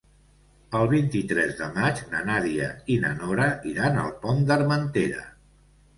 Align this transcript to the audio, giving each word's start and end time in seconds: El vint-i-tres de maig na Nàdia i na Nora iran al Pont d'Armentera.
El 0.79 0.87
vint-i-tres 0.93 1.51
de 1.59 1.67
maig 1.75 2.01
na 2.13 2.23
Nàdia 2.29 2.71
i 2.95 2.97
na 3.07 3.13
Nora 3.21 3.47
iran 3.73 4.01
al 4.07 4.11
Pont 4.25 4.45
d'Armentera. 4.49 5.25